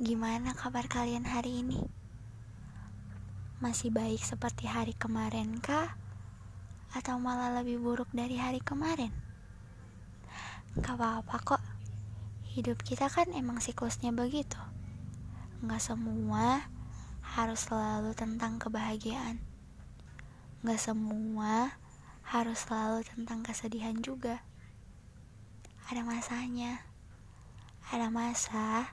Gimana 0.00 0.56
kabar 0.56 0.88
kalian 0.88 1.28
hari 1.28 1.60
ini? 1.60 1.76
Masih 3.60 3.92
baik 3.92 4.24
seperti 4.24 4.64
hari 4.64 4.96
kemarin 4.96 5.60
kah? 5.60 6.00
Atau 6.96 7.20
malah 7.20 7.52
lebih 7.60 7.76
buruk 7.76 8.08
dari 8.16 8.40
hari 8.40 8.64
kemarin? 8.64 9.12
Gak 10.80 10.96
apa-apa 10.96 11.36
kok 11.44 11.62
Hidup 12.56 12.80
kita 12.80 13.12
kan 13.12 13.36
emang 13.36 13.60
siklusnya 13.60 14.16
begitu 14.16 14.56
Gak 15.60 15.84
semua 15.84 16.64
harus 17.36 17.68
selalu 17.68 18.16
tentang 18.16 18.56
kebahagiaan 18.56 19.44
Gak 20.64 20.80
semua 20.80 21.76
harus 22.32 22.64
selalu 22.64 23.04
tentang 23.04 23.44
kesedihan 23.44 24.00
juga 24.00 24.40
Ada 25.92 26.00
masanya 26.00 26.80
ada 27.92 28.08
masa 28.08 28.88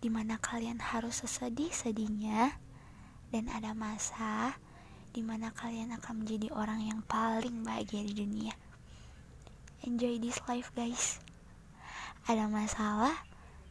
di 0.00 0.08
mana 0.08 0.40
kalian 0.40 0.80
harus 0.80 1.20
sesedih-sedihnya 1.20 2.56
dan 3.30 3.44
ada 3.52 3.76
masa 3.76 4.56
di 5.12 5.20
mana 5.20 5.52
kalian 5.52 5.92
akan 6.00 6.24
menjadi 6.24 6.48
orang 6.56 6.88
yang 6.88 7.00
paling 7.04 7.60
bahagia 7.60 8.00
di 8.08 8.16
dunia. 8.16 8.56
Enjoy 9.84 10.16
this 10.16 10.40
life 10.48 10.72
guys. 10.72 11.20
Ada 12.24 12.48
masalah, 12.48 13.12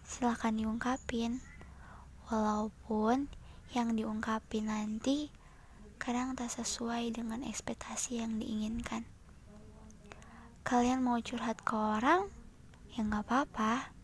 silahkan 0.06 0.54
diungkapin. 0.54 1.42
Walaupun 2.30 3.26
yang 3.74 3.98
diungkapin 3.98 4.70
nanti 4.70 5.34
kadang 5.98 6.38
tak 6.38 6.54
sesuai 6.54 7.10
dengan 7.14 7.42
ekspektasi 7.42 8.22
yang 8.22 8.38
diinginkan. 8.38 9.06
Kalian 10.62 11.02
mau 11.02 11.18
curhat 11.18 11.66
ke 11.66 11.74
orang, 11.74 12.30
ya 12.94 13.02
nggak 13.02 13.26
apa-apa 13.26 13.99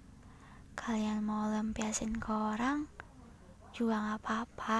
kalian 0.75 1.23
mau 1.23 1.47
lampiasin 1.47 2.19
ke 2.19 2.29
orang 2.29 2.85
juga 3.71 3.95
gak 3.95 4.19
apa-apa. 4.21 4.79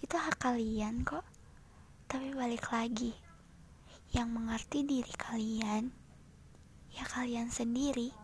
Itu 0.00 0.16
hak 0.16 0.40
kalian 0.40 1.04
kok. 1.04 1.24
Tapi 2.08 2.32
balik 2.32 2.72
lagi 2.72 3.12
yang 4.16 4.32
mengerti 4.32 4.86
diri 4.86 5.14
kalian 5.14 5.92
ya 6.96 7.04
kalian 7.04 7.52
sendiri. 7.52 8.14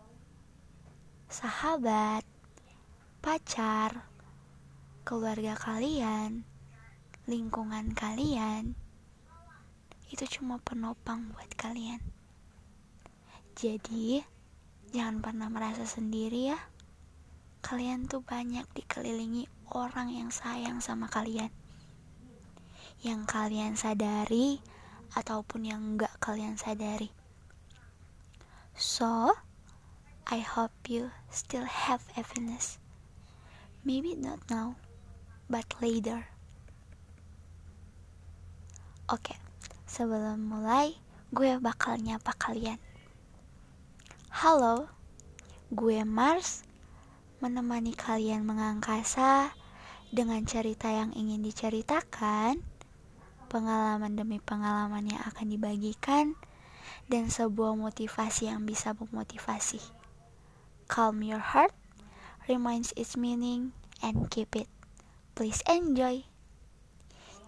Sahabat 1.28 2.24
pacar 3.20 4.08
keluarga 5.04 5.58
kalian 5.58 6.46
lingkungan 7.28 7.92
kalian 7.92 8.74
itu 10.10 10.24
cuma 10.38 10.58
penopang 10.62 11.30
buat 11.34 11.50
kalian. 11.54 12.02
Jadi 13.54 14.22
jangan 14.90 15.22
pernah 15.22 15.46
merasa 15.50 15.86
sendiri 15.86 16.54
ya 16.54 16.58
kalian 17.70 18.10
tuh 18.10 18.18
banyak 18.18 18.66
dikelilingi 18.74 19.46
orang 19.70 20.10
yang 20.10 20.34
sayang 20.34 20.82
sama 20.82 21.06
kalian. 21.06 21.54
Yang 22.98 23.30
kalian 23.30 23.78
sadari 23.78 24.58
ataupun 25.14 25.70
yang 25.70 25.94
enggak 25.94 26.10
kalian 26.18 26.58
sadari. 26.58 27.14
So 28.74 29.38
I 30.26 30.42
hope 30.42 30.74
you 30.90 31.14
still 31.30 31.62
have 31.62 32.02
happiness. 32.18 32.82
Maybe 33.86 34.18
not 34.18 34.42
now 34.50 34.74
but 35.46 35.70
later. 35.78 36.26
Oke 39.06 39.30
okay, 39.30 39.38
sebelum 39.86 40.42
mulai 40.42 40.98
gue 41.30 41.54
bakal 41.62 42.02
nyapa 42.02 42.34
kalian. 42.34 42.82
Halo 44.42 44.90
gue 45.70 46.02
Mars 46.02 46.66
menemani 47.40 47.96
kalian 47.96 48.44
mengangkasa 48.44 49.56
dengan 50.12 50.44
cerita 50.44 50.92
yang 50.92 51.16
ingin 51.16 51.40
diceritakan, 51.40 52.60
pengalaman 53.48 54.12
demi 54.12 54.36
pengalaman 54.36 55.08
yang 55.08 55.24
akan 55.24 55.48
dibagikan, 55.48 56.36
dan 57.08 57.32
sebuah 57.32 57.80
motivasi 57.80 58.52
yang 58.52 58.68
bisa 58.68 58.92
memotivasi. 58.92 59.80
Calm 60.86 61.24
your 61.24 61.40
heart, 61.40 61.72
reminds 62.44 62.92
its 62.94 63.16
meaning, 63.16 63.72
and 64.04 64.28
keep 64.28 64.52
it. 64.52 64.68
Please 65.32 65.64
enjoy. 65.64 66.26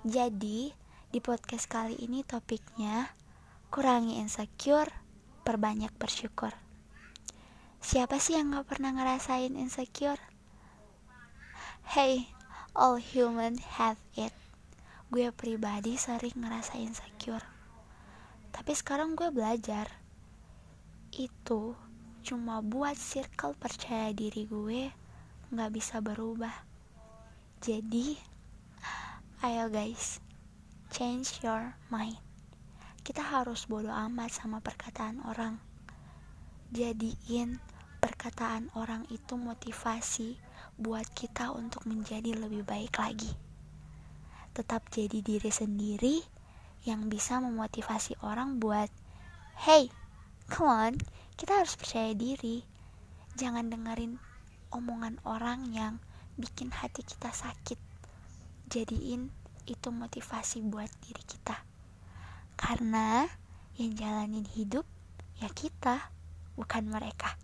Jadi, 0.09 0.73
di 1.13 1.21
podcast 1.21 1.69
kali 1.69 2.01
ini 2.01 2.25
topiknya 2.25 3.13
kurangi 3.69 4.17
insecure, 4.17 4.89
perbanyak 5.45 5.93
bersyukur. 6.01 6.62
Siapa 7.83 8.23
sih 8.23 8.39
yang 8.39 8.55
gak 8.55 8.71
pernah 8.71 8.95
ngerasain 8.95 9.59
insecure? 9.59 10.23
Hey, 11.83 12.31
all 12.79 13.03
human 13.03 13.59
have 13.59 13.99
it. 14.15 14.31
Gue 15.11 15.35
pribadi 15.35 15.99
sering 15.99 16.39
ngerasain 16.39 16.95
insecure. 16.95 17.43
Tapi 18.55 18.73
sekarang 18.79 19.19
gue 19.19 19.35
belajar. 19.35 19.91
Itu 21.11 21.75
cuma 22.23 22.63
buat 22.63 22.95
circle 22.95 23.59
percaya 23.59 24.15
diri 24.15 24.47
gue 24.47 24.95
gak 25.51 25.71
bisa 25.75 25.99
berubah. 25.99 26.55
Jadi, 27.59 28.15
ayo 29.43 29.67
guys, 29.67 30.23
change 30.95 31.43
your 31.43 31.75
mind. 31.91 32.23
Kita 33.03 33.27
harus 33.27 33.67
bodo 33.67 33.91
amat 33.91 34.31
sama 34.31 34.63
perkataan 34.63 35.19
orang. 35.27 35.59
Jadiin 36.73 37.72
perkataan 38.23 38.71
orang 38.79 39.03
itu 39.11 39.35
motivasi 39.35 40.39
buat 40.79 41.03
kita 41.11 41.51
untuk 41.59 41.83
menjadi 41.91 42.39
lebih 42.39 42.63
baik 42.63 43.03
lagi. 43.03 43.35
Tetap 44.55 44.87
jadi 44.95 45.19
diri 45.27 45.51
sendiri 45.51 46.23
yang 46.87 47.11
bisa 47.11 47.43
memotivasi 47.43 48.15
orang 48.23 48.63
buat, 48.63 48.87
"Hey, 49.67 49.91
come 50.47 50.71
on, 50.71 50.95
kita 51.35 51.67
harus 51.67 51.75
percaya 51.75 52.15
diri." 52.15 52.63
Jangan 53.35 53.75
dengerin 53.75 54.23
omongan 54.71 55.19
orang 55.27 55.75
yang 55.75 55.99
bikin 56.39 56.71
hati 56.71 57.03
kita 57.03 57.35
sakit. 57.35 57.83
Jadiin 58.71 59.35
itu 59.67 59.89
motivasi 59.91 60.63
buat 60.63 60.95
diri 61.03 61.27
kita. 61.27 61.59
Karena 62.55 63.27
yang 63.83 63.99
jalanin 63.99 64.47
hidup 64.47 64.87
ya 65.43 65.51
kita, 65.51 66.15
bukan 66.55 66.87
mereka. 66.87 67.35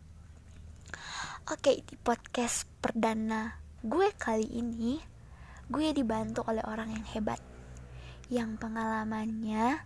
Oke, 1.49 1.81
di 1.81 1.97
podcast 1.97 2.69
perdana 2.85 3.57
gue 3.81 4.13
kali 4.21 4.61
ini, 4.61 5.01
gue 5.73 5.97
dibantu 5.97 6.45
oleh 6.45 6.61
orang 6.69 6.93
yang 6.93 7.07
hebat, 7.17 7.41
yang 8.29 8.61
pengalamannya 8.61 9.81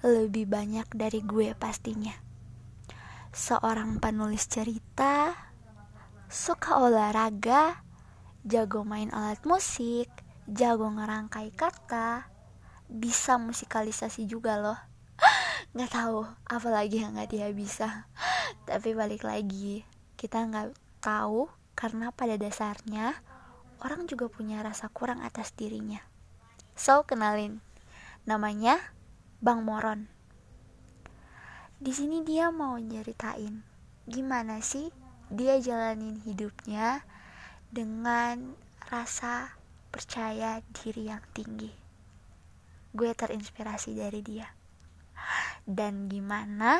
lebih 0.00 0.48
banyak 0.48 0.88
dari 0.96 1.20
gue 1.20 1.52
pastinya. 1.52 2.16
Seorang 3.28 4.00
penulis 4.00 4.48
cerita, 4.48 5.36
suka 6.32 6.80
olahraga, 6.80 7.84
jago 8.48 8.80
main 8.80 9.12
alat 9.12 9.44
musik, 9.44 10.08
jago 10.48 10.88
ngerangkai 10.96 11.52
kata, 11.52 12.24
bisa 12.88 13.36
musikalisasi 13.36 14.24
juga 14.24 14.56
loh. 14.56 14.80
Nggak 15.76 15.92
tahu 15.92 16.24
apalagi 16.48 17.04
yang 17.04 17.12
nggak 17.20 17.36
dia 17.36 17.52
bisa. 17.52 18.08
Tapi 18.64 18.96
balik 18.96 19.28
lagi, 19.28 19.84
kita 20.16 20.48
nggak 20.48 20.91
tahu 21.02 21.50
karena 21.74 22.14
pada 22.14 22.38
dasarnya 22.38 23.18
orang 23.82 24.06
juga 24.06 24.30
punya 24.30 24.62
rasa 24.62 24.86
kurang 24.86 25.18
atas 25.26 25.50
dirinya. 25.52 25.98
So, 26.78 27.02
kenalin. 27.02 27.58
Namanya 28.22 28.78
Bang 29.42 29.66
Moron. 29.66 30.06
Di 31.82 31.90
sini 31.90 32.22
dia 32.22 32.54
mau 32.54 32.78
nyeritain 32.78 33.66
gimana 34.06 34.62
sih 34.62 34.94
dia 35.26 35.58
jalanin 35.58 36.22
hidupnya 36.22 37.02
dengan 37.74 38.54
rasa 38.86 39.58
percaya 39.90 40.62
diri 40.70 41.10
yang 41.10 41.22
tinggi. 41.34 41.74
Gue 42.94 43.10
terinspirasi 43.10 43.98
dari 43.98 44.22
dia. 44.22 44.46
Dan 45.66 46.06
gimana 46.06 46.78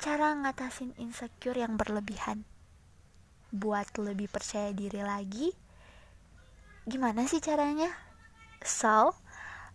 cara 0.00 0.32
ngatasin 0.32 0.96
insecure 0.96 1.60
yang 1.60 1.76
berlebihan 1.76 2.48
buat 3.52 3.92
lebih 4.00 4.32
percaya 4.32 4.72
diri 4.72 5.04
lagi 5.04 5.52
gimana 6.88 7.28
sih 7.30 7.38
caranya? 7.38 7.92
So 8.66 9.14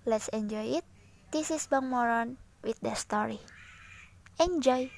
let's 0.04 0.28
enjoy 0.36 0.82
it. 0.82 0.86
This 1.32 1.54
is 1.54 1.70
Bang 1.72 1.88
Moron 1.88 2.36
with 2.66 2.80
the 2.84 2.98
story. 3.00 3.40
Enjoy 4.42 4.92